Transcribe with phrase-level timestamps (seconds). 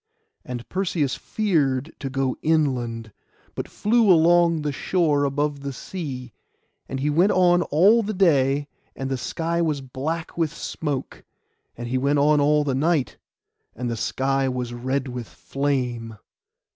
[0.43, 3.13] And Perseus feared to go inland,
[3.53, 6.33] but flew along the shore above the sea;
[6.89, 11.23] and he went on all the day, and the sky was black with smoke;
[11.77, 13.17] and he went on all the night,
[13.75, 16.17] and the sky was red with flame.